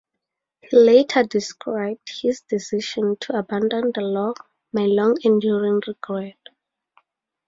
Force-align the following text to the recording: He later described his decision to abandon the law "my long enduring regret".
He 0.63 0.75
later 0.75 1.21
described 1.21 2.09
his 2.23 2.41
decision 2.49 3.17
to 3.17 3.37
abandon 3.37 3.91
the 3.93 4.01
law 4.01 4.33
"my 4.73 4.87
long 4.87 5.17
enduring 5.23 5.79
regret". 5.85 6.39